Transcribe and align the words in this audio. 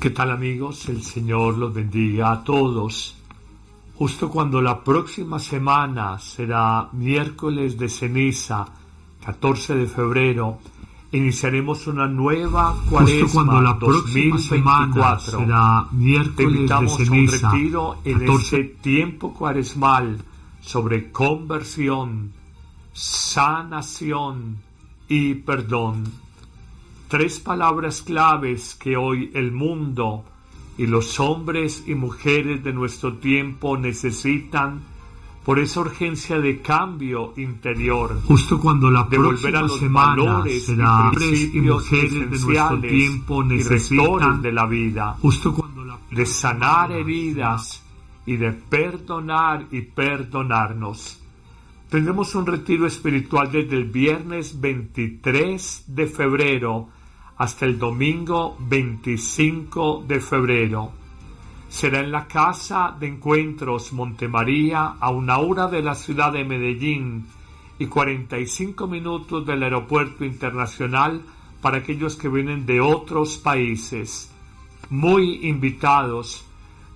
¿Qué 0.00 0.08
tal 0.08 0.30
amigos? 0.30 0.88
El 0.88 1.02
Señor 1.02 1.58
los 1.58 1.74
bendiga 1.74 2.32
a 2.32 2.42
todos. 2.42 3.18
Justo 3.96 4.30
cuando 4.30 4.62
la 4.62 4.82
próxima 4.82 5.38
semana 5.38 6.18
será 6.18 6.88
miércoles 6.92 7.76
de 7.76 7.90
ceniza, 7.90 8.64
14 9.22 9.74
de 9.74 9.86
febrero, 9.86 10.58
iniciaremos 11.12 11.86
una 11.86 12.08
nueva 12.08 12.74
cuaresma 12.88 13.22
Justo 13.24 13.34
cuando 13.34 13.60
la 13.60 13.78
próxima 13.78 14.38
semana 14.38 15.18
será 15.20 15.86
miércoles 15.92 16.36
Te 16.36 16.42
invitamos 16.44 16.96
de 16.96 17.04
ceniza, 17.04 17.48
a 17.48 17.50
un 17.50 17.54
retiro 17.54 17.96
en 18.02 18.30
este 18.30 18.64
tiempo 18.80 19.34
cuaresmal 19.34 20.16
sobre 20.62 21.12
conversión, 21.12 22.32
sanación 22.94 24.56
y 25.08 25.34
perdón. 25.34 26.29
Tres 27.10 27.40
palabras 27.40 28.02
claves 28.02 28.76
que 28.78 28.96
hoy 28.96 29.32
el 29.34 29.50
mundo 29.50 30.24
y 30.78 30.86
los 30.86 31.18
hombres 31.18 31.82
y 31.88 31.96
mujeres 31.96 32.62
de 32.62 32.72
nuestro 32.72 33.14
tiempo 33.14 33.76
necesitan 33.76 34.80
por 35.44 35.58
esa 35.58 35.80
urgencia 35.80 36.38
de 36.38 36.62
cambio 36.62 37.34
interior. 37.36 38.22
Justo 38.28 38.60
cuando 38.60 38.92
la 38.92 39.08
próxima 39.08 39.58
a 39.58 39.62
los 39.62 39.80
semana 39.80 40.22
valores 40.22 40.66
será 40.66 41.10
y, 41.20 41.58
y 41.58 41.60
mujeres 41.62 42.30
de 42.30 42.38
nuestro 42.38 42.80
tiempo 42.80 43.42
necesitan 43.42 44.40
de 44.40 44.52
la 44.52 44.66
vida. 44.66 45.16
Justo 45.20 45.52
cuando 45.52 45.84
la 45.84 45.98
de 46.12 46.24
sanar 46.24 46.92
heridas 46.92 47.82
y 48.24 48.36
de 48.36 48.52
perdonar 48.52 49.66
y 49.72 49.80
perdonarnos. 49.80 51.20
Tendremos 51.88 52.36
un 52.36 52.46
retiro 52.46 52.86
espiritual 52.86 53.50
desde 53.50 53.74
el 53.74 53.86
viernes 53.86 54.60
23 54.60 55.86
de 55.88 56.06
febrero 56.06 56.99
hasta 57.40 57.64
el 57.64 57.78
domingo 57.78 58.54
25 58.58 60.04
de 60.06 60.20
febrero. 60.20 60.92
Será 61.70 62.00
en 62.00 62.12
la 62.12 62.26
Casa 62.26 62.94
de 63.00 63.06
Encuentros 63.06 63.94
Montemaría 63.94 64.96
a 65.00 65.08
una 65.08 65.38
hora 65.38 65.66
de 65.66 65.80
la 65.80 65.94
ciudad 65.94 66.34
de 66.34 66.44
Medellín 66.44 67.28
y 67.78 67.86
45 67.86 68.86
minutos 68.86 69.46
del 69.46 69.62
Aeropuerto 69.62 70.22
Internacional 70.22 71.22
para 71.62 71.78
aquellos 71.78 72.14
que 72.16 72.28
vienen 72.28 72.66
de 72.66 72.82
otros 72.82 73.38
países. 73.38 74.30
Muy 74.90 75.48
invitados. 75.48 76.44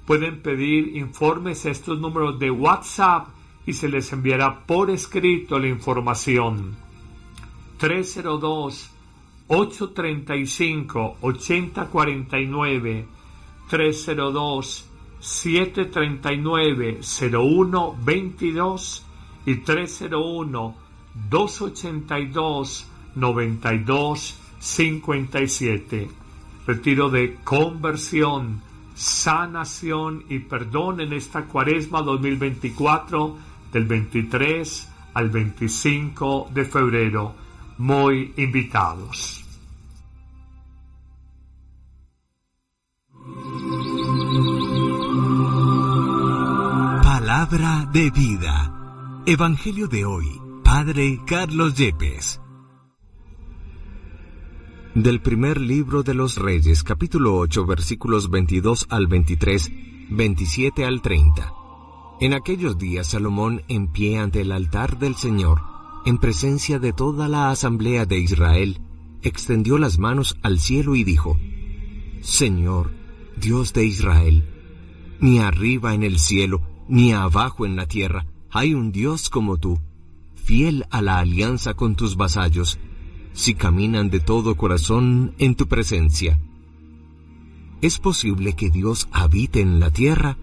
Pueden 0.05 0.43
pedir 0.43 0.95
informes 0.95 1.65
a 1.65 1.71
estos 1.71 1.99
números 1.99 2.39
de 2.39 2.51
WhatsApp 2.51 3.29
y 3.65 3.73
se 3.73 3.89
les 3.89 4.13
enviará 4.13 4.67
por 4.67 4.91
escrito 4.91 5.59
la 5.59 5.69
información. 5.69 6.77
302 7.79 8.94
835 9.49 11.19
8049 11.21 13.07
302 13.69 14.89
739 15.21 17.01
0122 17.03 19.05
y 19.47 19.57
301 19.57 20.75
282 21.31 22.87
92 23.15 24.41
57. 24.59 26.09
Retiro 26.67 27.11
de 27.11 27.37
conversión, 27.45 28.63
sanación 28.95 30.25
y 30.31 30.39
perdón 30.39 31.03
en 31.03 31.13
esta 31.13 31.45
cuaresma 31.45 32.01
2024 32.01 33.37
del 33.73 33.85
23 33.85 34.89
al 35.13 35.29
25 35.29 36.49
de 36.55 36.65
febrero. 36.65 37.44
Muy 37.77 38.33
invitados. 38.37 39.45
Palabra 47.03 47.91
de 47.93 48.11
vida. 48.11 49.23
Evangelio 49.27 49.89
de 49.89 50.05
hoy. 50.05 50.41
Padre 50.63 51.19
Carlos 51.27 51.75
Yepes. 51.75 52.41
Del 54.95 55.21
primer 55.21 55.61
libro 55.61 56.05
de 56.05 56.15
los 56.15 56.37
Reyes, 56.37 56.85
capítulo 56.85 57.37
8, 57.39 57.67
versículos 57.67 58.31
22 58.31 58.87
al 58.89 59.09
23, 59.09 59.73
27 60.11 60.85
al 60.85 61.03
30. 61.03 61.53
En 62.21 62.35
aquellos 62.35 62.79
días 62.79 63.09
Salomón 63.09 63.63
en 63.67 63.89
pie 63.89 64.21
ante 64.21 64.43
el 64.43 64.53
altar 64.53 64.97
del 64.99 65.17
Señor, 65.17 65.74
en 66.05 66.19
presencia 66.19 66.79
de 66.79 66.93
toda 66.93 67.29
la 67.29 67.51
asamblea 67.51 68.05
de 68.05 68.19
Israel, 68.19 68.81
extendió 69.23 69.79
las 69.79 69.99
manos 69.99 70.37
al 70.43 70.61
cielo 70.61 70.95
y 70.95 71.05
dijo, 71.05 71.39
Señor, 72.21 72.93
Dios 73.37 73.73
de 73.73 73.85
Israel, 73.85 74.45
ni 75.21 75.39
arriba 75.39 75.95
en 75.95 76.03
el 76.03 76.19
cielo, 76.19 76.61
ni 76.89 77.13
abajo 77.13 77.65
en 77.65 77.77
la 77.77 77.87
tierra, 77.87 78.27
hay 78.51 78.75
un 78.75 78.93
Dios 78.93 79.31
como 79.31 79.57
tú, 79.57 79.81
fiel 80.35 80.85
a 80.91 81.01
la 81.01 81.19
alianza 81.19 81.75
con 81.75 81.97
tus 81.97 82.17
vasallos, 82.17 82.79
si 83.33 83.55
caminan 83.55 84.11
de 84.11 84.21
todo 84.21 84.57
corazón 84.57 85.35
en 85.39 85.55
tu 85.55 85.67
presencia. 85.67 86.39
¿Es 87.81 87.99
posible 87.99 88.55
que 88.55 88.71
Dios 88.71 89.09
habite 89.11 89.61
en 89.61 89.81
la 89.81 89.91
tierra? 89.91 90.37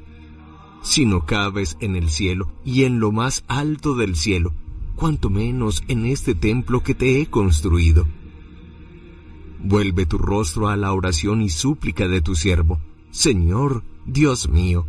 Si 0.82 1.06
no 1.06 1.26
cabes 1.26 1.78
en 1.80 1.96
el 1.96 2.10
cielo 2.10 2.52
y 2.66 2.84
en 2.84 3.00
lo 3.00 3.12
más 3.12 3.44
alto 3.48 3.96
del 3.96 4.16
cielo, 4.16 4.54
cuanto 5.01 5.31
menos 5.31 5.84
en 5.88 6.06
este 6.06 6.35
templo 6.35 6.84
que 6.84 6.94
te 6.94 7.19
he 7.19 7.25
construido. 7.25 8.06
Vuelve 9.57 10.06
tu 10.06 10.19
rostro 10.19 10.67
a 10.67 10.78
la 10.78 10.94
oración 10.94 11.41
y 11.41 11.50
súplica 11.50 12.07
de 12.07 12.22
tu 12.22 12.35
siervo, 12.35 12.79
Señor, 13.09 13.84
Dios 14.06 14.47
mío. 14.47 14.85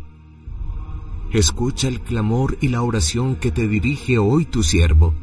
Escucha 1.31 1.87
el 1.87 1.99
clamor 1.99 2.59
y 2.61 2.67
la 2.67 2.83
oración 2.83 3.37
que 3.37 3.49
te 3.49 3.67
dirige 3.67 4.19
hoy 4.19 4.45
tu 4.45 4.61
siervo. 4.61 5.15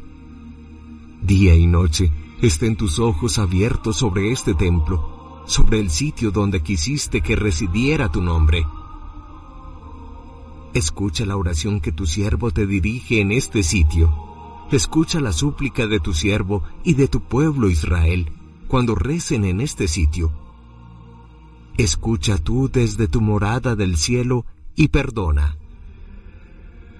Día 1.21 1.55
y 1.55 1.67
noche 1.67 2.11
estén 2.41 2.75
tus 2.75 2.99
ojos 2.99 3.39
abiertos 3.39 3.95
sobre 3.95 4.33
este 4.33 4.55
templo, 4.55 5.41
sobre 5.45 5.79
el 5.79 5.89
sitio 5.89 6.31
donde 6.31 6.63
quisiste 6.63 7.21
que 7.21 7.37
residiera 7.37 8.11
tu 8.11 8.21
nombre 8.21 8.65
Escucha 10.73 11.25
la 11.25 11.35
oración 11.35 11.79
que 11.79 11.91
tu 11.91 12.05
siervo 12.05 12.51
te 12.51 12.65
dirige 12.65 13.19
en 13.19 13.33
este 13.33 13.61
sitio. 13.61 14.30
Escucha 14.71 15.19
la 15.19 15.33
súplica 15.33 15.85
de 15.85 15.99
tu 15.99 16.13
siervo 16.13 16.63
y 16.85 16.93
de 16.93 17.09
tu 17.09 17.21
pueblo 17.21 17.69
Israel 17.69 18.31
cuando 18.69 18.95
recen 18.95 19.43
en 19.43 19.59
este 19.59 19.89
sitio. 19.89 20.31
Escucha 21.77 22.37
tú 22.37 22.69
desde 22.71 23.09
tu 23.09 23.19
morada 23.19 23.75
del 23.75 23.97
cielo 23.97 24.45
y 24.75 24.87
perdona. 24.87 25.57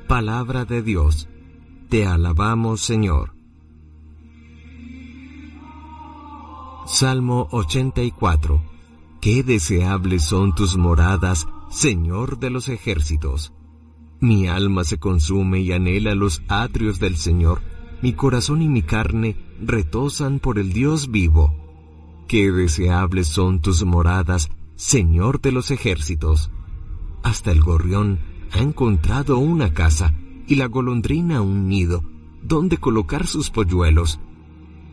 Palabra 0.08 0.66
de 0.66 0.82
Dios. 0.82 1.30
Te 1.88 2.06
alabamos, 2.06 2.82
Señor. 2.82 3.34
Salmo 6.86 7.48
84. 7.52 8.62
Qué 9.22 9.44
deseables 9.44 10.24
son 10.24 10.54
tus 10.56 10.76
moradas, 10.76 11.48
Señor 11.70 12.38
de 12.38 12.50
los 12.50 12.68
ejércitos. 12.68 13.54
Mi 14.22 14.48
alma 14.48 14.84
se 14.84 15.00
consume 15.00 15.62
y 15.62 15.72
anhela 15.72 16.14
los 16.14 16.44
atrios 16.48 17.00
del 17.00 17.18
Señor. 17.18 17.64
Mi 18.04 18.14
corazón 18.14 18.62
y 18.62 18.68
mi 18.68 18.84
carne 18.84 19.36
retosan 19.60 20.40
por 20.40 20.60
el 20.60 20.74
Dios 20.74 21.10
vivo. 21.10 21.56
Qué 22.28 22.52
deseables 22.52 23.28
son 23.28 23.62
tus 23.62 23.84
moradas, 23.84 24.52
Señor 24.76 25.42
de 25.42 25.52
los 25.52 25.72
ejércitos. 25.72 26.52
Hasta 27.24 27.52
el 27.52 27.62
gorrión 27.62 28.20
ha 28.52 28.60
encontrado 28.60 29.40
una 29.40 29.74
casa 29.74 30.14
y 30.48 30.54
la 30.56 30.68
golondrina 30.68 31.42
un 31.42 31.68
nido 31.68 32.04
donde 32.44 32.78
colocar 32.78 33.26
sus 33.26 33.50
polluelos. 33.50 34.20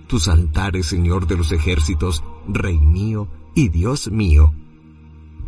Tus 0.06 0.28
altares, 0.28 0.86
Señor 0.86 1.26
de 1.26 1.36
los 1.36 1.52
ejércitos, 1.52 2.24
Rey 2.48 2.78
mío 2.78 3.28
y 3.54 3.68
Dios 3.68 4.10
mío. 4.10 4.54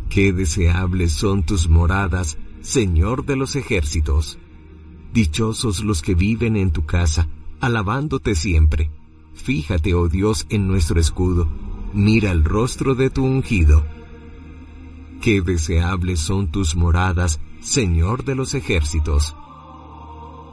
Qué 0.09 0.33
deseables 0.33 1.13
son 1.13 1.43
tus 1.43 1.67
moradas, 1.67 2.37
Señor 2.61 3.25
de 3.25 3.35
los 3.35 3.55
ejércitos. 3.55 4.37
Dichosos 5.13 5.83
los 5.83 6.03
que 6.03 6.13
viven 6.13 6.55
en 6.55 6.71
tu 6.71 6.85
casa, 6.85 7.27
alabándote 7.59 8.35
siempre. 8.35 8.91
Fíjate, 9.33 9.95
oh 9.95 10.07
Dios, 10.07 10.45
en 10.49 10.67
nuestro 10.67 10.99
escudo. 10.99 11.49
Mira 11.93 12.31
el 12.31 12.43
rostro 12.43 12.93
de 12.93 13.09
tu 13.09 13.25
ungido. 13.25 13.83
Qué 15.21 15.41
deseables 15.41 16.19
son 16.19 16.51
tus 16.51 16.75
moradas, 16.75 17.39
Señor 17.61 18.23
de 18.23 18.35
los 18.35 18.53
ejércitos. 18.53 19.35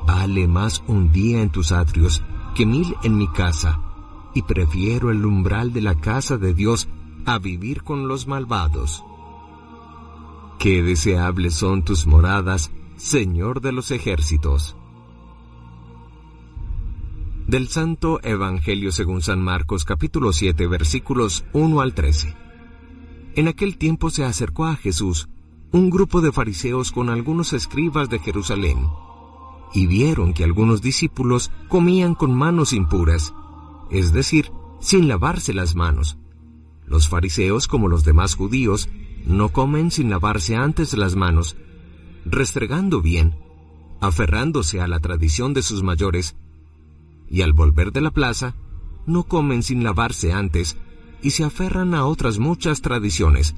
Vale 0.07 0.49
más 0.49 0.83
un 0.87 1.13
día 1.13 1.43
en 1.43 1.51
tus 1.51 1.73
atrios 1.73 2.23
que 2.55 2.65
mil 2.65 2.97
en 3.03 3.19
mi 3.19 3.29
casa, 3.29 3.81
y 4.35 4.43
prefiero 4.43 5.11
el 5.11 5.25
umbral 5.27 5.75
de 5.75 5.83
la 5.83 5.95
casa 5.95 6.39
de 6.39 6.55
Dios 6.55 6.89
a 7.27 7.39
vivir 7.39 7.83
con 7.83 8.09
los 8.09 8.27
malvados. 8.27 9.05
Qué 10.59 10.83
deseables 10.83 11.55
son 11.55 11.85
tus 11.85 12.09
moradas, 12.09 12.73
Señor 12.97 13.61
de 13.61 13.71
los 13.71 13.93
ejércitos. 13.93 14.77
Del 17.47 17.69
Santo 17.69 18.19
Evangelio 18.25 18.91
según 18.91 19.23
San 19.23 19.41
Marcos 19.41 19.85
capítulo 19.85 20.33
7 20.33 20.67
versículos 20.67 21.45
1 21.53 21.81
al 21.81 21.95
13. 21.95 22.35
En 23.37 23.47
aquel 23.47 23.79
tiempo 23.79 24.11
se 24.11 24.25
acercó 24.25 24.65
a 24.67 24.75
Jesús 24.75 25.29
un 25.71 25.91
grupo 25.91 26.21
de 26.21 26.33
fariseos 26.33 26.91
con 26.91 27.09
algunos 27.09 27.53
escribas 27.53 28.11
de 28.11 28.19
Jerusalén, 28.19 28.89
y 29.73 29.87
vieron 29.87 30.35
que 30.35 30.43
algunos 30.43 30.83
discípulos 30.83 31.53
comían 31.69 32.17
con 32.17 32.35
manos 32.35 32.73
impuras, 32.73 33.33
es 33.93 34.13
decir, 34.13 34.51
sin 34.81 35.07
lavarse 35.07 35.55
las 35.55 35.77
manos. 35.77 36.19
Los 36.85 37.09
fariseos, 37.09 37.69
como 37.69 37.87
los 37.87 38.03
demás 38.03 38.35
judíos, 38.35 38.89
no 39.29 39.51
comen 39.51 39.91
sin 39.91 40.09
lavarse 40.09 40.57
antes 40.57 40.97
las 40.97 41.15
manos, 41.15 41.57
restregando 42.25 43.03
bien, 43.03 43.35
aferrándose 44.01 44.81
a 44.81 44.89
la 44.89 45.01
tradición 45.01 45.53
de 45.53 45.63
sus 45.63 45.83
mayores, 45.83 46.35
y 47.29 47.43
al 47.43 47.53
volver 47.53 47.93
de 47.93 48.01
la 48.01 48.11
plaza, 48.11 48.55
no 49.07 49.25
comen 49.25 49.63
sin 49.63 49.85
lavarse 49.85 50.33
antes, 50.33 50.79
y 51.23 51.31
se 51.31 51.45
aferran 51.45 51.95
a 51.95 52.07
otras 52.07 52.39
muchas 52.39 52.81
tradiciones, 52.81 53.55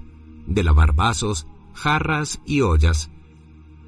de 0.46 0.64
lavar 0.64 0.92
vasos, 0.92 1.46
jarras 1.72 2.40
y 2.44 2.62
ollas. 2.62 3.10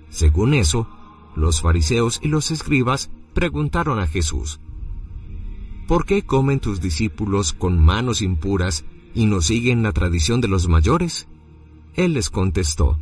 Según 0.09 0.55
eso, 0.55 0.89
los 1.35 1.63
fariseos 1.63 2.21
y 2.23 2.29
los 2.29 2.53
escribas 2.53 3.11
preguntaron 3.35 3.99
a 3.99 4.07
Jesús, 4.07 4.61
¿Por 5.89 6.07
qué 6.07 6.23
comen 6.23 6.61
tus 6.61 6.81
discípulos 6.81 7.53
con 7.53 7.79
manos 7.79 8.23
impuras 8.23 8.85
y 9.15 9.27
no 9.27 9.41
siguen 9.41 9.83
la 9.83 9.93
tradición 9.93 10.41
de 10.41 10.49
los 10.49 10.69
mayores? 10.69 11.27
Él 11.95 12.15
les 12.15 12.31
contestó, 12.31 12.99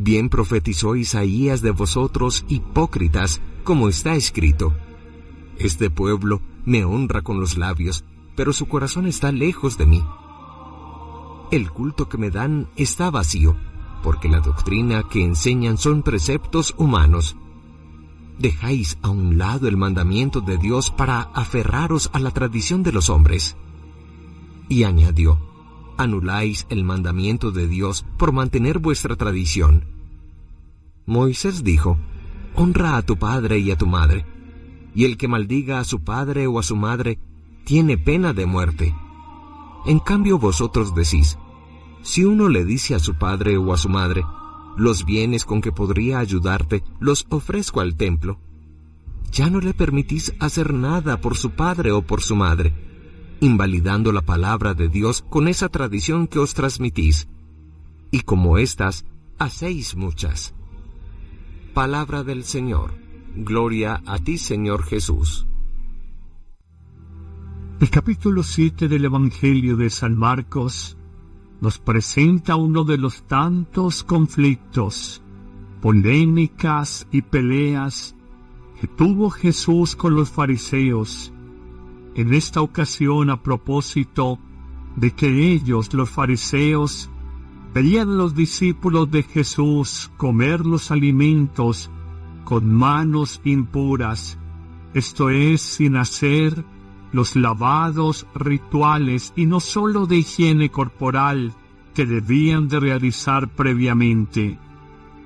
Bien 0.00 0.28
profetizó 0.28 0.94
Isaías 0.94 1.60
de 1.60 1.72
vosotros, 1.72 2.44
hipócritas, 2.48 3.40
como 3.64 3.88
está 3.88 4.14
escrito. 4.14 4.72
Este 5.58 5.90
pueblo 5.90 6.40
me 6.64 6.84
honra 6.84 7.22
con 7.22 7.40
los 7.40 7.58
labios, 7.58 8.04
pero 8.36 8.52
su 8.52 8.66
corazón 8.66 9.06
está 9.06 9.32
lejos 9.32 9.76
de 9.76 9.86
mí. 9.86 10.04
El 11.50 11.72
culto 11.72 12.08
que 12.08 12.16
me 12.16 12.30
dan 12.30 12.68
está 12.76 13.10
vacío, 13.10 13.56
porque 14.04 14.28
la 14.28 14.38
doctrina 14.38 15.02
que 15.10 15.24
enseñan 15.24 15.78
son 15.78 16.04
preceptos 16.04 16.74
humanos. 16.78 17.36
Dejáis 18.38 18.98
a 19.02 19.08
un 19.08 19.36
lado 19.36 19.66
el 19.66 19.76
mandamiento 19.76 20.40
de 20.40 20.58
Dios 20.58 20.92
para 20.92 21.22
aferraros 21.34 22.08
a 22.12 22.20
la 22.20 22.30
tradición 22.30 22.84
de 22.84 22.92
los 22.92 23.10
hombres. 23.10 23.56
Y 24.68 24.84
añadió, 24.84 25.40
anuláis 25.98 26.66
el 26.70 26.84
mandamiento 26.84 27.50
de 27.50 27.68
Dios 27.68 28.06
por 28.16 28.32
mantener 28.32 28.78
vuestra 28.78 29.16
tradición. 29.16 29.84
Moisés 31.04 31.64
dijo, 31.64 31.98
Honra 32.54 32.96
a 32.96 33.02
tu 33.02 33.18
padre 33.18 33.58
y 33.58 33.70
a 33.70 33.76
tu 33.76 33.86
madre, 33.86 34.24
y 34.94 35.04
el 35.04 35.16
que 35.16 35.28
maldiga 35.28 35.80
a 35.80 35.84
su 35.84 36.00
padre 36.00 36.46
o 36.46 36.58
a 36.58 36.62
su 36.62 36.76
madre 36.76 37.18
tiene 37.64 37.98
pena 37.98 38.32
de 38.32 38.46
muerte. 38.46 38.94
En 39.86 39.98
cambio 39.98 40.38
vosotros 40.38 40.94
decís, 40.94 41.38
si 42.02 42.24
uno 42.24 42.48
le 42.48 42.64
dice 42.64 42.94
a 42.94 42.98
su 42.98 43.16
padre 43.16 43.58
o 43.58 43.72
a 43.72 43.76
su 43.76 43.88
madre, 43.88 44.24
los 44.76 45.04
bienes 45.04 45.44
con 45.44 45.60
que 45.60 45.72
podría 45.72 46.18
ayudarte 46.20 46.82
los 47.00 47.26
ofrezco 47.28 47.80
al 47.80 47.96
templo, 47.96 48.38
ya 49.30 49.50
no 49.50 49.60
le 49.60 49.74
permitís 49.74 50.34
hacer 50.40 50.72
nada 50.72 51.20
por 51.20 51.36
su 51.36 51.50
padre 51.50 51.92
o 51.92 52.02
por 52.02 52.22
su 52.22 52.36
madre, 52.36 52.87
invalidando 53.40 54.12
la 54.12 54.22
palabra 54.22 54.74
de 54.74 54.88
Dios 54.88 55.24
con 55.28 55.48
esa 55.48 55.68
tradición 55.68 56.26
que 56.26 56.38
os 56.38 56.54
transmitís, 56.54 57.28
y 58.10 58.20
como 58.20 58.58
éstas, 58.58 59.04
hacéis 59.38 59.96
muchas. 59.96 60.54
Palabra 61.74 62.24
del 62.24 62.44
Señor. 62.44 62.92
Gloria 63.36 64.02
a 64.06 64.18
ti, 64.18 64.38
Señor 64.38 64.82
Jesús. 64.82 65.46
El 67.80 67.90
capítulo 67.90 68.42
7 68.42 68.88
del 68.88 69.04
Evangelio 69.04 69.76
de 69.76 69.90
San 69.90 70.16
Marcos 70.16 70.96
nos 71.60 71.78
presenta 71.78 72.56
uno 72.56 72.82
de 72.82 72.98
los 72.98 73.22
tantos 73.28 74.02
conflictos, 74.02 75.22
polémicas 75.80 77.06
y 77.12 77.22
peleas 77.22 78.16
que 78.80 78.88
tuvo 78.88 79.30
Jesús 79.30 79.94
con 79.94 80.14
los 80.14 80.30
fariseos, 80.30 81.32
en 82.18 82.34
esta 82.34 82.62
ocasión 82.62 83.30
a 83.30 83.44
propósito 83.44 84.40
de 84.96 85.12
que 85.12 85.52
ellos, 85.52 85.94
los 85.94 86.10
fariseos, 86.10 87.08
veían 87.72 88.10
a 88.10 88.14
los 88.14 88.34
discípulos 88.34 89.08
de 89.12 89.22
Jesús 89.22 90.10
comer 90.16 90.66
los 90.66 90.90
alimentos 90.90 91.92
con 92.44 92.74
manos 92.74 93.40
impuras, 93.44 94.36
esto 94.94 95.30
es, 95.30 95.62
sin 95.62 95.94
hacer 95.94 96.64
los 97.12 97.36
lavados 97.36 98.26
rituales 98.34 99.32
y 99.36 99.46
no 99.46 99.60
sólo 99.60 100.06
de 100.06 100.16
higiene 100.16 100.72
corporal 100.72 101.54
que 101.94 102.04
debían 102.04 102.66
de 102.66 102.80
realizar 102.80 103.46
previamente. 103.46 104.58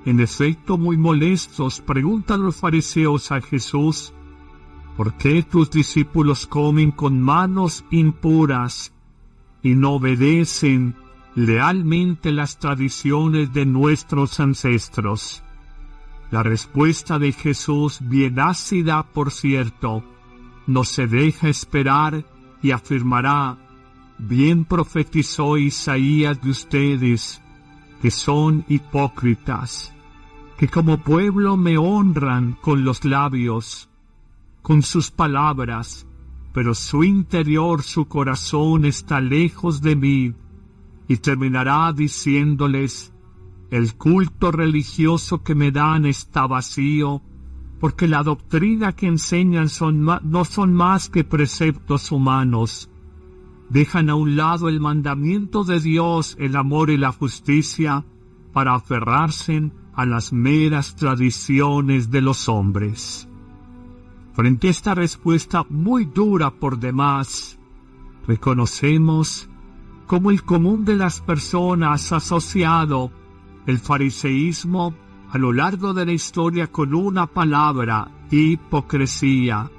En 0.05 0.21
efecto, 0.21 0.77
muy 0.77 0.99
molestos, 0.99 1.81
preguntan 1.81 2.43
los 2.43 2.57
fariseos 2.57 3.33
a 3.33 3.41
Jesús, 3.41 4.13
¿por 4.97 5.15
qué 5.15 5.43
tus 5.43 5.71
discípulos 5.71 6.47
comen 6.47 6.91
con 6.91 7.21
manos 7.21 7.85
impuras 7.91 8.93
y 9.63 9.75
no 9.75 9.93
obedecen 9.93 10.95
lealmente 11.35 12.33
las 12.33 12.59
tradiciones 12.59 13.53
de 13.53 13.67
nuestros 13.67 14.41
ancestros? 14.41 15.43
La 16.31 16.43
respuesta 16.43 17.19
de 17.19 17.33
Jesús, 17.33 17.99
bien 18.01 18.41
ácida 18.41 19.03
por 19.03 19.31
cierto, 19.31 20.03
no 20.67 20.85
se 20.85 21.07
deja 21.07 21.49
esperar 21.49 22.25
y 22.63 22.71
afirmará, 22.71 23.59
bien 24.19 24.65
profetizó 24.65 25.59
Isaías 25.59 26.41
de 26.41 26.51
ustedes, 26.51 27.43
que 28.01 28.11
son 28.11 28.65
hipócritas, 28.69 29.93
que 30.57 30.69
como 30.69 30.99
pueblo 30.99 31.57
me 31.57 31.77
honran 31.77 32.57
con 32.61 32.85
los 32.85 33.05
labios, 33.05 33.89
con 34.63 34.83
sus 34.83 35.11
palabras, 35.11 36.07
pero 36.53 36.75
su 36.75 37.05
interior, 37.05 37.83
su 37.83 38.07
corazón 38.07 38.85
está 38.85 39.21
lejos 39.21 39.83
de 39.83 39.97
mí, 39.97 40.35
y 41.09 41.17
terminará 41.17 41.93
diciéndoles, 41.93 43.13
el 43.71 43.95
culto 43.97 44.53
religioso 44.53 45.43
que 45.43 45.55
me 45.55 45.73
dan 45.73 46.07
está 46.07 46.47
vacío, 46.47 47.23
porque 47.81 48.07
la 48.07 48.23
doctrina 48.23 48.93
que 48.93 49.07
enseñan 49.09 49.69
son 49.69 50.05
no 50.05 50.45
son 50.45 50.75
más 50.75 51.09
que 51.09 51.25
preceptos 51.25 52.13
humanos. 52.13 52.91
Dejan 53.71 54.11
a 54.11 54.15
un 54.15 54.37
lado 54.37 54.69
el 54.69 54.79
mandamiento 54.79 55.65
de 55.65 55.81
Dios, 55.81 56.37
el 56.39 56.55
amor 56.57 56.91
y 56.91 56.99
la 56.99 57.11
justicia, 57.13 58.05
para 58.53 58.75
aferrarse 58.75 59.73
a 59.95 60.05
las 60.05 60.33
meras 60.33 60.95
tradiciones 60.95 62.11
de 62.11 62.21
los 62.21 62.49
hombres. 62.49 63.29
Frente 64.35 64.69
a 64.69 64.71
esta 64.71 64.95
respuesta 64.95 65.67
muy 65.69 66.07
dura 66.07 66.51
por 66.51 66.79
demás, 66.79 67.59
reconocemos 68.27 69.49
cómo 70.07 70.31
el 70.31 70.43
común 70.43 70.87
de 70.87 70.97
las 70.97 71.21
personas 71.21 72.13
asociado 72.13 73.11
el 73.67 73.79
fariseísmo 73.79 74.95
a 75.31 75.39
lo 75.39 75.53
largo 75.53 75.93
de 75.93 76.07
la 76.07 76.13
historia 76.13 76.67
con 76.67 76.95
una 76.95 77.27
palabra, 77.27 78.11
hipocresía, 78.31 79.71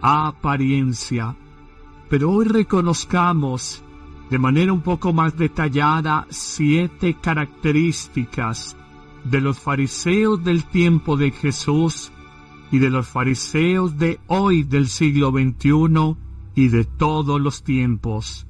apariencia. 0.00 1.36
Pero 2.08 2.30
hoy 2.30 2.46
reconozcamos 2.46 3.82
de 4.30 4.38
manera 4.38 4.72
un 4.72 4.82
poco 4.82 5.12
más 5.12 5.36
detallada 5.36 6.26
siete 6.30 7.16
características 7.20 8.76
de 9.24 9.40
los 9.40 9.58
fariseos 9.58 10.42
del 10.44 10.64
tiempo 10.64 11.16
de 11.16 11.32
Jesús 11.32 12.12
y 12.70 12.78
de 12.78 12.90
los 12.90 13.06
fariseos 13.06 13.98
de 13.98 14.20
hoy 14.26 14.62
del 14.62 14.88
siglo 14.88 15.30
XXI 15.30 16.16
y 16.54 16.68
de 16.68 16.84
todos 16.84 17.40
los 17.40 17.62
tiempos, 17.62 18.46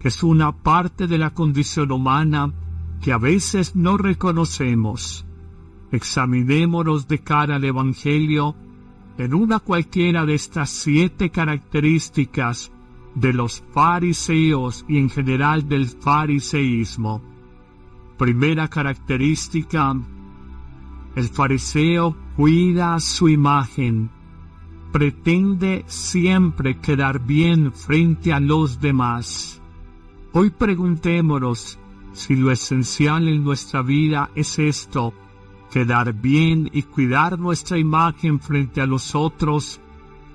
que 0.00 0.08
es 0.08 0.22
una 0.22 0.52
parte 0.52 1.06
de 1.06 1.18
la 1.18 1.30
condición 1.30 1.92
humana 1.92 2.52
que 3.00 3.12
a 3.12 3.18
veces 3.18 3.76
no 3.76 3.96
reconocemos 3.96 5.24
Examinémonos 5.90 7.08
de 7.08 7.20
cara 7.20 7.56
al 7.56 7.64
Evangelio 7.64 8.54
en 9.16 9.34
una 9.34 9.58
cualquiera 9.58 10.26
de 10.26 10.34
estas 10.34 10.68
siete 10.68 11.30
características 11.30 12.70
de 13.14 13.32
los 13.32 13.64
fariseos 13.72 14.84
y 14.86 14.98
en 14.98 15.08
general 15.08 15.66
del 15.66 15.86
fariseísmo. 15.86 17.22
Primera 18.18 18.68
característica, 18.68 19.96
el 21.14 21.28
fariseo 21.28 22.16
cuida 22.36 23.00
su 23.00 23.28
imagen, 23.28 24.10
pretende 24.92 25.84
siempre 25.86 26.78
quedar 26.78 27.20
bien 27.20 27.72
frente 27.72 28.32
a 28.32 28.40
los 28.40 28.80
demás. 28.80 29.60
Hoy 30.32 30.50
preguntémonos 30.50 31.78
si 32.12 32.36
lo 32.36 32.50
esencial 32.50 33.28
en 33.28 33.44
nuestra 33.44 33.82
vida 33.82 34.30
es 34.34 34.58
esto, 34.58 35.12
quedar 35.70 36.12
bien 36.12 36.70
y 36.72 36.82
cuidar 36.82 37.38
nuestra 37.38 37.78
imagen 37.78 38.40
frente 38.40 38.80
a 38.80 38.86
los 38.86 39.14
otros, 39.14 39.80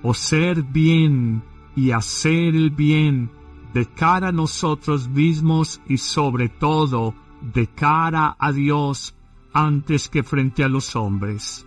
o 0.02 0.14
ser 0.14 0.64
bien 0.64 1.44
y 1.76 1.92
hacer 1.92 2.56
el 2.56 2.70
bien 2.70 3.32
de 3.74 3.86
cara 3.86 4.28
a 4.28 4.32
nosotros 4.32 5.08
mismos 5.08 5.82
y 5.88 5.98
sobre 5.98 6.50
todo 6.50 7.16
de 7.42 7.68
cara 7.68 8.36
a 8.38 8.52
Dios 8.52 9.16
antes 9.54 10.10
que 10.10 10.24
frente 10.24 10.64
a 10.64 10.70
los 10.70 10.96
hombres. 10.96 11.66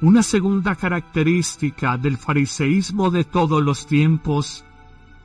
Una 0.00 0.22
segunda 0.22 0.74
característica 0.74 1.96
del 1.96 2.18
fariseísmo 2.18 3.10
de 3.10 3.24
todos 3.24 3.62
los 3.62 3.86
tiempos 3.86 4.64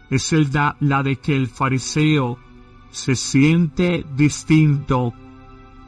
es 0.10 0.34
la 0.80 1.04
de 1.04 1.18
que 1.18 1.36
el 1.36 1.48
fariseo 1.48 2.38
se 2.90 3.16
siente 3.16 4.06
distinto 4.16 5.14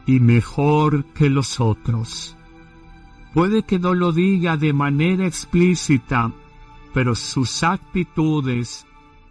y 0.06 0.20
mejor 0.20 1.06
que 1.14 1.30
los 1.30 1.60
otros. 1.60 2.36
Puede 3.34 3.64
que 3.64 3.80
no 3.80 3.94
lo 3.94 4.12
diga 4.12 4.58
de 4.58 4.74
manera 4.74 5.26
explícita, 5.26 6.32
pero 6.94 7.16
sus 7.16 7.64
actitudes, 7.64 8.86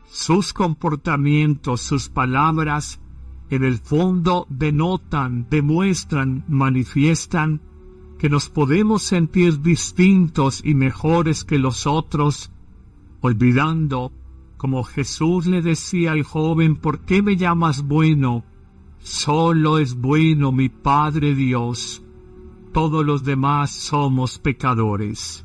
sus 0.07 0.53
comportamientos, 0.53 1.83
sus 1.83 2.09
palabras, 2.09 3.01
en 3.53 3.65
el 3.65 3.81
fondo 3.81 4.47
denotan, 4.49 5.47
demuestran, 5.51 6.43
manifiestan 6.49 7.61
que 8.19 8.31
nos 8.31 8.49
podemos 8.49 9.03
sentir 9.03 9.61
distintos 9.61 10.63
y 10.65 10.75
mejores 10.75 11.45
que 11.45 11.59
los 11.59 11.87
otros, 11.87 12.51
olvidando, 13.21 14.11
como 14.57 14.85
Jesús 14.85 15.45
le 15.45 15.61
decía 15.61 16.13
al 16.13 16.23
joven, 16.23 16.77
¿por 16.77 17.01
qué 17.01 17.21
me 17.21 17.37
llamas 17.37 17.83
bueno? 17.83 18.43
Solo 19.01 19.77
es 19.77 19.97
bueno 19.97 20.51
mi 20.51 20.71
Padre 20.71 21.35
Dios. 21.35 22.03
Todos 22.73 23.05
los 23.05 23.23
demás 23.23 23.71
somos 23.71 24.39
pecadores. 24.39 25.45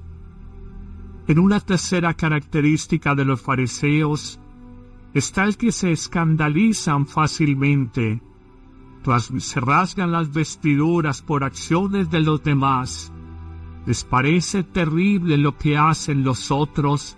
En 1.28 1.40
una 1.40 1.60
tercera 1.60 2.14
característica 2.14 3.16
de 3.16 3.26
los 3.26 3.42
fariseos 3.42 4.40
está 5.18 5.46
el 5.46 5.58
que 5.58 5.72
se 5.72 5.92
escandalizan 5.92 7.08
fácilmente, 7.08 8.22
se 9.40 9.60
rasgan 9.60 10.12
las 10.12 10.34
vestiduras 10.34 11.22
por 11.22 11.44
acciones 11.44 12.10
de 12.10 12.20
los 12.20 12.44
demás, 12.44 13.12
les 13.86 14.04
parece 14.04 14.64
terrible 14.64 15.38
lo 15.38 15.58
que 15.58 15.78
hacen 15.78 16.24
los 16.24 16.52
otros, 16.52 17.18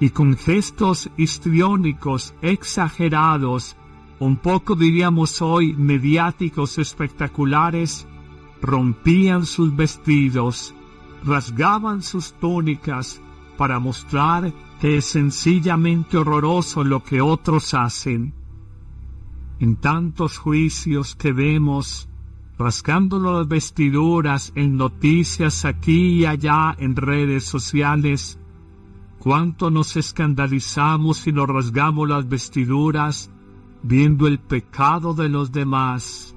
y 0.00 0.10
con 0.10 0.36
gestos 0.36 1.10
histriónicos 1.16 2.34
exagerados 2.40 3.76
un 4.20 4.36
poco 4.36 4.74
diríamos 4.74 5.42
hoy 5.42 5.74
mediáticos 5.74 6.78
espectaculares, 6.78 8.06
rompían 8.60 9.46
sus 9.46 9.74
vestidos, 9.76 10.74
rasgaban 11.24 12.02
sus 12.02 12.32
túnicas 12.32 13.20
para 13.56 13.78
mostrar 13.78 14.52
es 14.80 15.06
sencillamente 15.06 16.16
horroroso 16.16 16.84
lo 16.84 17.02
que 17.02 17.20
otros 17.20 17.74
hacen. 17.74 18.34
En 19.58 19.76
tantos 19.76 20.38
juicios 20.38 21.16
que 21.16 21.32
vemos, 21.32 22.08
rasgándonos 22.58 23.38
las 23.38 23.48
vestiduras 23.48 24.52
en 24.54 24.76
noticias 24.76 25.64
aquí 25.64 26.20
y 26.20 26.26
allá 26.26 26.76
en 26.78 26.94
redes 26.94 27.44
sociales, 27.44 28.38
cuánto 29.18 29.70
nos 29.70 29.96
escandalizamos 29.96 31.26
y 31.26 31.32
nos 31.32 31.48
rasgamos 31.48 32.08
las 32.08 32.28
vestiduras 32.28 33.30
viendo 33.82 34.28
el 34.28 34.38
pecado 34.38 35.12
de 35.12 35.28
los 35.28 35.50
demás, 35.50 36.36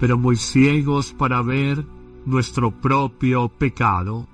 pero 0.00 0.16
muy 0.16 0.36
ciegos 0.36 1.12
para 1.12 1.42
ver 1.42 1.86
nuestro 2.24 2.70
propio 2.70 3.48
pecado. 3.48 4.31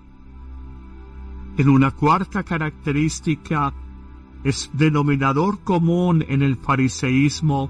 En 1.58 1.68
una 1.68 1.90
cuarta 1.90 2.44
característica 2.44 3.74
es 4.44 4.70
denominador 4.72 5.58
común 5.64 6.24
en 6.26 6.42
el 6.42 6.56
fariseísmo 6.56 7.68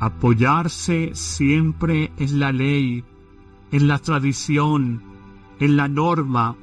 apoyarse 0.00 1.10
siempre 1.12 2.10
en 2.16 2.40
la 2.40 2.50
ley, 2.50 3.04
en 3.70 3.86
la 3.86 3.98
tradición, 3.98 5.02
en 5.60 5.76
la 5.76 5.86
norma, 5.86 6.56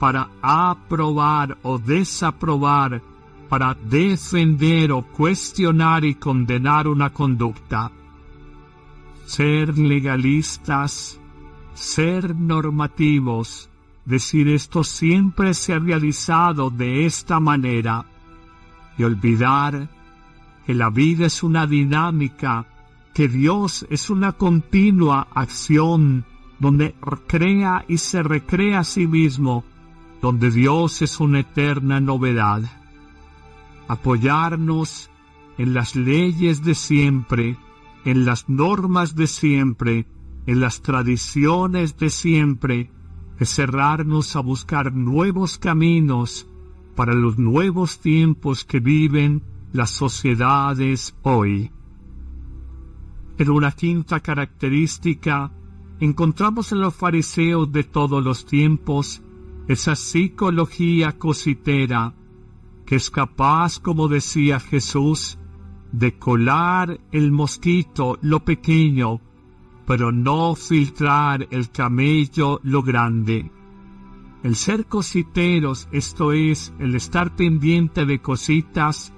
para 0.00 0.28
aprobar 0.42 1.56
o 1.62 1.78
desaprobar 1.78 3.00
para 3.48 3.74
defender 3.74 4.90
o 4.92 5.02
cuestionar 5.02 6.06
y 6.06 6.14
condenar 6.14 6.88
una 6.88 7.10
conducta. 7.10 7.92
Ser 9.26 9.76
legalistas, 9.76 11.20
ser 11.74 12.34
normativos, 12.34 13.68
decir 14.04 14.48
esto 14.48 14.84
siempre 14.84 15.54
se 15.54 15.74
ha 15.74 15.78
realizado 15.78 16.70
de 16.70 17.06
esta 17.06 17.40
manera. 17.40 18.04
Y 18.98 19.04
olvidar 19.04 19.88
que 20.66 20.74
la 20.74 20.90
vida 20.90 21.26
es 21.26 21.42
una 21.42 21.66
dinámica, 21.66 22.66
que 23.14 23.28
Dios 23.28 23.86
es 23.90 24.10
una 24.10 24.32
continua 24.32 25.28
acción 25.34 26.24
donde 26.58 26.94
crea 27.26 27.84
y 27.88 27.98
se 27.98 28.22
recrea 28.22 28.80
a 28.80 28.84
sí 28.84 29.06
mismo, 29.06 29.64
donde 30.20 30.50
Dios 30.50 31.02
es 31.02 31.18
una 31.18 31.40
eterna 31.40 32.00
novedad. 32.00 32.62
Apoyarnos 33.88 35.10
en 35.58 35.74
las 35.74 35.96
leyes 35.96 36.62
de 36.62 36.74
siempre, 36.74 37.56
en 38.04 38.24
las 38.24 38.48
normas 38.48 39.16
de 39.16 39.26
siempre, 39.26 40.06
en 40.46 40.60
las 40.60 40.82
tradiciones 40.82 41.96
de 41.96 42.10
siempre, 42.10 42.90
es 43.38 43.48
cerrarnos 43.48 44.36
a 44.36 44.40
buscar 44.40 44.92
nuevos 44.92 45.58
caminos 45.58 46.46
para 46.94 47.14
los 47.14 47.38
nuevos 47.38 47.98
tiempos 47.98 48.64
que 48.64 48.80
viven 48.80 49.42
las 49.72 49.90
sociedades 49.90 51.16
hoy. 51.22 51.70
En 53.38 53.50
una 53.50 53.72
quinta 53.72 54.20
característica, 54.20 55.50
encontramos 56.00 56.72
en 56.72 56.80
los 56.80 56.94
fariseos 56.94 57.72
de 57.72 57.84
todos 57.84 58.22
los 58.22 58.44
tiempos 58.44 59.22
esa 59.68 59.96
psicología 59.96 61.18
cositera 61.18 62.14
que 62.84 62.96
es 62.96 63.10
capaz, 63.10 63.78
como 63.78 64.08
decía 64.08 64.60
Jesús, 64.60 65.38
de 65.92 66.18
colar 66.18 67.00
el 67.12 67.32
mosquito 67.32 68.18
lo 68.20 68.44
pequeño, 68.44 69.20
pero 69.86 70.12
no 70.12 70.54
filtrar 70.54 71.48
el 71.50 71.70
camello 71.70 72.60
lo 72.62 72.82
grande. 72.82 73.50
El 74.42 74.56
ser 74.56 74.86
cositeros, 74.86 75.88
esto 75.92 76.32
es, 76.32 76.72
el 76.78 76.94
estar 76.94 77.36
pendiente 77.36 78.04
de 78.06 78.20
cositas, 78.20 79.12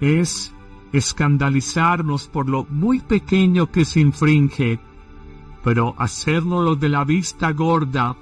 es 0.00 0.54
escandalizarnos 0.92 2.28
por 2.28 2.48
lo 2.48 2.64
muy 2.64 3.00
pequeño 3.00 3.70
que 3.70 3.84
se 3.84 4.00
infringe, 4.00 4.80
pero 5.62 5.94
hacernos 5.98 6.80
de 6.80 6.88
la 6.88 7.04
vista 7.04 7.52
gorda 7.52 8.16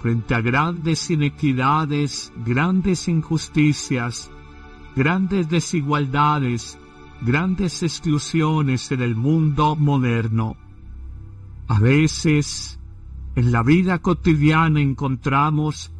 frente 0.00 0.34
a 0.34 0.40
grandes 0.40 1.10
inequidades, 1.10 2.32
grandes 2.44 3.08
injusticias, 3.08 4.30
grandes 4.94 5.48
desigualdades, 5.48 6.78
grandes 7.22 7.82
exclusiones 7.82 8.90
en 8.92 9.02
el 9.02 9.14
mundo 9.14 9.76
moderno. 9.76 10.56
A 11.68 11.80
veces, 11.80 12.78
en 13.34 13.52
la 13.52 13.62
vida 13.62 13.98
cotidiana 13.98 14.80
encontramos 14.80 15.92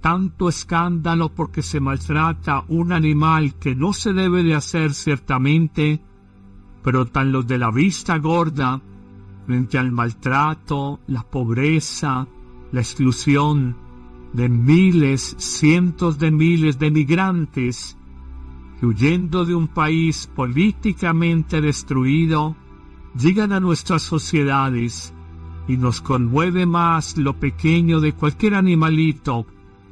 tanto 0.00 0.48
escándalo 0.48 1.34
porque 1.34 1.62
se 1.62 1.78
maltrata 1.78 2.64
un 2.68 2.92
animal 2.92 3.54
que 3.56 3.74
no 3.74 3.92
se 3.92 4.12
debe 4.12 4.42
de 4.42 4.54
hacer 4.54 4.94
ciertamente, 4.94 6.00
pero 6.82 7.06
tan 7.06 7.32
los 7.32 7.46
de 7.46 7.58
la 7.58 7.70
vista 7.70 8.16
gorda, 8.16 8.80
frente 9.46 9.76
al 9.76 9.92
maltrato, 9.92 11.00
la 11.06 11.22
pobreza, 11.22 12.26
la 12.72 12.80
exclusión 12.80 13.76
de 14.32 14.48
miles, 14.48 15.36
cientos 15.38 16.18
de 16.18 16.30
miles 16.30 16.78
de 16.78 16.90
migrantes 16.90 17.98
que 18.78 18.86
huyendo 18.86 19.44
de 19.44 19.54
un 19.54 19.68
país 19.68 20.30
políticamente 20.34 21.60
destruido, 21.60 22.56
llegan 23.14 23.52
a 23.52 23.60
nuestras 23.60 24.02
sociedades 24.02 25.12
y 25.68 25.76
nos 25.76 26.00
conmueve 26.00 26.66
más 26.66 27.16
lo 27.16 27.38
pequeño 27.38 28.00
de 28.00 28.12
cualquier 28.12 28.54
animalito 28.54 29.46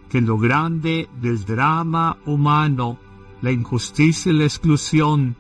que 0.09 0.21
lo 0.21 0.39
grande 0.39 1.09
del 1.21 1.45
drama 1.45 2.17
humano, 2.27 2.99
la 3.43 3.53
injusticia 3.53 4.33
y 4.33 4.37
la 4.37 4.45
exclusión 4.45 5.37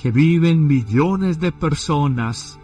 que 0.00 0.10
viven 0.10 0.66
millones 0.66 1.40
de 1.40 1.52
personas 1.52 2.58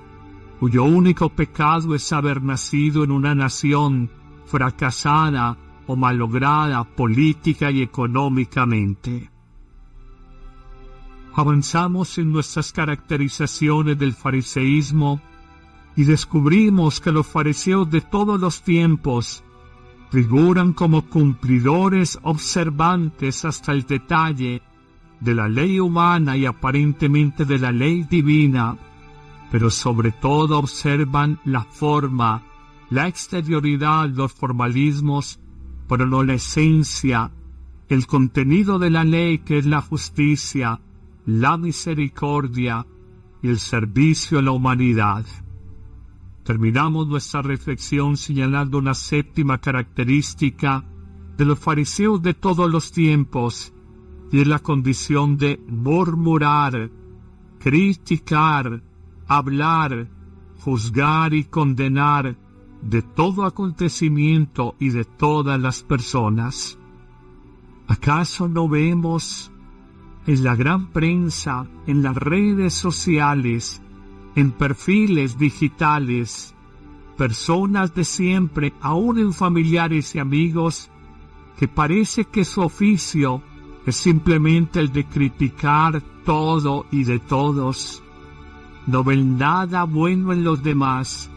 cuyo 0.63 0.85
único 0.85 1.29
pecado 1.29 1.93
es 1.97 2.13
haber 2.13 2.41
nacido 2.41 3.03
en 3.03 3.11
una 3.11 3.35
nación 3.35 4.09
fracasada 4.47 5.59
o 5.89 5.97
malograda 5.97 6.85
política 6.85 7.73
y 7.73 7.83
económicamente. 7.83 9.32
Avanzamos 11.35 12.19
en 12.19 12.33
nuestras 12.33 12.73
caracterizaciones 12.73 13.99
del 13.99 14.13
fariseísmo 14.13 15.21
y 15.97 16.05
descubrimos 16.05 17.01
que 17.01 17.13
los 17.13 17.27
fariseos 17.27 17.91
de 17.91 18.01
todos 18.01 18.41
los 18.41 18.63
tiempos 18.63 19.43
figuran 20.11 20.75
como 20.75 21.09
cumplidores 21.09 22.19
observantes 22.23 23.47
hasta 23.47 23.73
el 23.73 23.85
detalle 23.85 24.63
de 25.21 25.35
la 25.35 25.49
ley 25.49 25.81
humana 25.81 26.37
y 26.37 26.45
aparentemente 26.45 27.47
de 27.47 27.59
la 27.59 27.73
ley 27.73 28.03
divina, 28.03 28.77
pero 29.51 29.71
sobre 29.71 30.11
todo 30.11 30.59
observan 30.59 31.41
la 31.45 31.65
forma, 31.65 32.43
la 32.91 33.09
exterioridad, 33.09 34.09
los 34.11 34.33
formalismos, 34.33 35.41
pero 35.89 36.07
no 36.07 36.25
la 36.25 36.35
esencia, 36.35 37.31
el 37.89 38.07
contenido 38.07 38.79
de 38.79 38.91
la 38.91 39.05
ley 39.05 39.39
que 39.39 39.59
es 39.59 39.67
la 39.67 39.81
justicia, 39.81 40.81
la 41.27 41.57
misericordia 41.57 42.87
y 43.43 43.49
el 43.49 43.59
servicio 43.59 44.39
a 44.39 44.43
la 44.43 44.51
humanidad. 44.53 45.25
Terminamos 46.45 47.07
nuestra 47.07 47.43
reflexión 47.43 48.17
señalando 48.17 48.79
una 48.79 48.95
séptima 48.95 49.59
característica 49.59 50.85
de 51.37 51.45
los 51.45 51.59
fariseos 51.59 52.21
de 52.23 52.35
todos 52.35 52.71
los 52.71 52.91
tiempos, 52.91 53.73
y 54.33 54.41
es 54.41 54.47
la 54.47 54.59
condición 54.59 55.37
de 55.37 55.61
murmurar, 55.69 56.91
criticar, 57.59 58.83
hablar, 59.29 60.09
juzgar 60.65 61.35
y 61.35 61.45
condenar 61.45 62.37
de 62.83 63.03
todo 63.03 63.45
acontecimiento 63.45 64.75
y 64.81 64.89
de 64.89 65.05
todas 65.05 65.61
las 65.61 65.83
personas. 65.83 66.79
¿Acaso 67.87 68.49
no 68.49 68.69
vemos 68.69 69.52
en 70.27 70.45
la 70.45 70.55
gran 70.55 70.89
prensa, 70.89 71.67
en 71.87 72.03
las 72.03 72.17
redes 72.17 72.75
sociales, 72.75 73.83
en 74.37 74.53
perfiles 74.53 75.39
digitales, 75.39 76.55
personas 77.17 77.95
de 77.95 78.05
siempre, 78.05 78.73
aún 78.81 79.19
en 79.19 79.33
familiares 79.33 80.15
y 80.15 80.19
amigos, 80.19 80.91
que 81.59 81.69
parece 81.69 82.25
que 82.25 82.45
su 82.45 82.61
oficio 82.61 83.43
es 83.85 83.97
simplemente 83.97 84.81
el 84.81 84.93
de 84.93 85.07
criticar 85.07 86.03
todo 86.25 86.87
y 86.91 87.05
de 87.05 87.19
todos. 87.19 88.03
No 88.87 89.05
ven 89.05 89.39
nada 89.39 89.85
bueno 89.85 90.33
en 90.33 90.45
los 90.45 90.63
demás, 90.63 91.31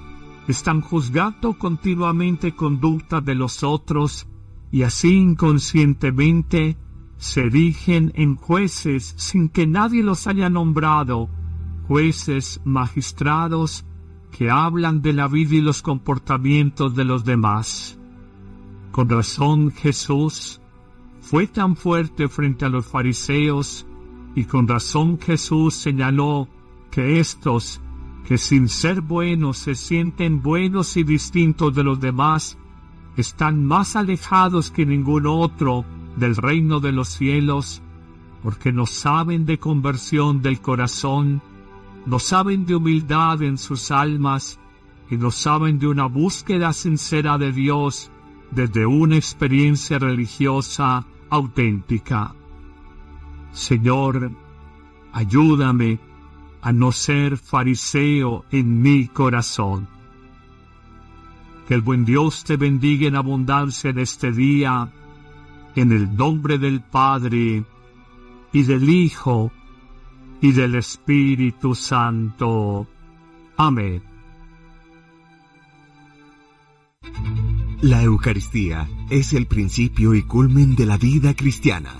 están 0.48 0.82
juzgando 0.82 1.54
continuamente 1.54 2.56
conducta 2.56 3.20
de 3.20 3.36
los 3.36 3.64
otros 3.64 4.28
y 4.72 4.84
así 4.84 5.16
inconscientemente 5.16 6.78
se 7.18 7.46
erigen 7.46 8.12
en 8.16 8.36
jueces 8.36 9.14
sin 9.18 9.50
que 9.50 9.68
nadie 9.68 10.04
los 10.04 10.28
haya 10.28 10.50
nombrado, 10.50 11.30
jueces 11.88 12.62
magistrados 12.66 13.86
que 14.32 14.50
hablan 14.50 15.02
de 15.02 15.14
la 15.14 15.28
vida 15.28 15.56
y 15.56 15.62
los 15.62 15.82
comportamientos 15.82 16.96
de 16.96 17.06
los 17.06 17.24
demás. 17.24 17.98
Con 18.92 19.10
razón 19.10 19.72
Jesús 19.72 20.62
fue 21.22 21.48
tan 21.48 21.76
fuerte 21.76 22.28
frente 22.28 22.66
a 22.66 22.70
los 22.70 22.86
fariseos 22.86 23.86
y 24.36 24.44
con 24.46 24.68
razón 24.68 25.20
Jesús 25.20 25.74
señaló 25.74 26.50
que 26.92 27.20
estos, 27.20 27.82
que 28.28 28.38
sin 28.38 28.68
ser 28.68 29.02
buenos 29.02 29.58
se 29.58 29.76
sienten 29.76 30.42
buenos 30.42 30.98
y 30.98 31.04
distintos 31.04 31.74
de 31.74 31.84
los 31.84 32.00
demás, 32.00 32.58
están 33.16 33.66
más 33.66 33.96
alejados 33.96 34.72
que 34.72 34.86
ningún 34.86 35.28
otro 35.28 35.86
del 36.18 36.36
reino 36.36 36.80
de 36.80 36.92
los 36.92 37.10
cielos, 37.10 37.82
porque 38.44 38.72
no 38.72 38.86
saben 38.86 39.46
de 39.46 39.58
conversión 39.58 40.42
del 40.42 40.62
corazón, 40.62 41.42
no 42.06 42.20
saben 42.20 42.66
de 42.66 42.76
humildad 42.76 43.42
en 43.42 43.58
sus 43.58 43.92
almas, 43.92 44.60
y 45.10 45.18
no 45.18 45.32
saben 45.32 45.80
de 45.80 45.88
una 45.88 46.06
búsqueda 46.06 46.74
sincera 46.74 47.38
de 47.38 47.52
Dios 47.52 48.12
desde 48.52 48.86
una 48.86 49.16
experiencia 49.16 50.00
religiosa 50.00 51.06
auténtica. 51.30 52.34
Señor, 53.52 54.32
ayúdame 55.14 56.00
a 56.62 56.72
no 56.72 56.92
ser 56.92 57.38
fariseo 57.38 58.46
en 58.52 58.82
mi 58.82 59.08
corazón. 59.08 59.88
Que 61.68 61.76
el 61.76 61.82
buen 61.82 62.06
Dios 62.06 62.44
te 62.44 62.58
bendiga 62.58 63.08
en 63.08 63.16
abundancia 63.16 63.90
en 63.90 64.00
este 64.00 64.32
día, 64.32 64.92
en 65.76 65.92
el 65.92 66.16
nombre 66.16 66.58
del 66.58 66.82
Padre, 66.82 67.64
y 68.54 68.64
del 68.64 68.90
Hijo, 68.90 69.52
y 70.42 70.52
del 70.52 70.76
Espíritu 70.76 71.76
Santo. 71.76 72.88
Amén. 73.58 74.02
La 77.82 78.02
Eucaristía 78.02 78.90
es 79.10 79.34
el 79.34 79.48
principio 79.48 80.16
y 80.16 80.24
culmen 80.24 80.76
de 80.76 80.86
la 80.86 80.98
vida 80.98 81.34
cristiana. 81.34 81.94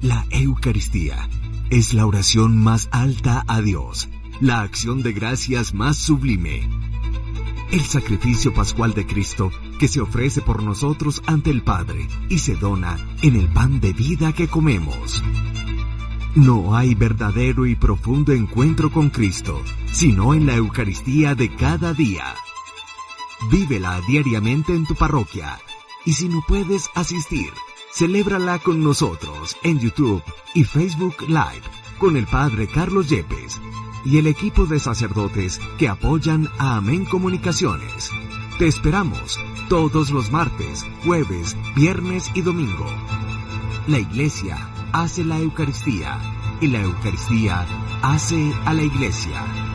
La 0.00 0.24
Eucaristía 0.30 1.28
es 1.70 1.94
la 1.94 2.06
oración 2.06 2.56
más 2.56 2.88
alta 2.92 3.44
a 3.46 3.60
Dios, 3.60 4.08
la 4.40 4.62
acción 4.62 5.02
de 5.02 5.12
gracias 5.12 5.74
más 5.74 5.96
sublime 5.96 6.68
el 7.72 7.80
sacrificio 7.80 8.52
pascual 8.52 8.92
de 8.92 9.06
Cristo 9.06 9.50
que 9.82 9.88
se 9.88 10.00
ofrece 10.00 10.42
por 10.42 10.62
nosotros 10.62 11.24
ante 11.26 11.50
el 11.50 11.64
Padre 11.64 12.06
y 12.28 12.38
se 12.38 12.54
dona 12.54 12.96
en 13.20 13.34
el 13.34 13.48
pan 13.48 13.80
de 13.80 13.92
vida 13.92 14.32
que 14.32 14.46
comemos. 14.46 15.24
No 16.36 16.76
hay 16.76 16.94
verdadero 16.94 17.66
y 17.66 17.74
profundo 17.74 18.30
encuentro 18.30 18.92
con 18.92 19.10
Cristo, 19.10 19.60
sino 19.90 20.34
en 20.34 20.46
la 20.46 20.54
Eucaristía 20.54 21.34
de 21.34 21.52
cada 21.56 21.94
día. 21.94 22.32
Vívela 23.50 24.00
diariamente 24.06 24.72
en 24.72 24.86
tu 24.86 24.94
parroquia 24.94 25.58
y 26.04 26.12
si 26.12 26.28
no 26.28 26.44
puedes 26.46 26.88
asistir, 26.94 27.50
celébrala 27.92 28.60
con 28.60 28.84
nosotros 28.84 29.56
en 29.64 29.80
YouTube 29.80 30.22
y 30.54 30.62
Facebook 30.62 31.22
Live 31.26 31.66
con 31.98 32.16
el 32.16 32.28
Padre 32.28 32.68
Carlos 32.68 33.08
Yepes 33.08 33.60
y 34.04 34.18
el 34.18 34.28
equipo 34.28 34.64
de 34.64 34.78
sacerdotes 34.78 35.58
que 35.76 35.88
apoyan 35.88 36.48
a 36.60 36.76
Amén 36.76 37.04
Comunicaciones. 37.04 38.12
Te 38.60 38.68
esperamos 38.68 39.40
todos 39.72 40.10
los 40.10 40.30
martes, 40.30 40.84
jueves, 41.02 41.56
viernes 41.74 42.30
y 42.34 42.42
domingo. 42.42 42.84
La 43.86 44.00
Iglesia 44.00 44.58
hace 44.92 45.24
la 45.24 45.38
Eucaristía 45.38 46.18
y 46.60 46.66
la 46.66 46.82
Eucaristía 46.82 47.64
hace 48.02 48.52
a 48.66 48.74
la 48.74 48.82
Iglesia. 48.82 49.71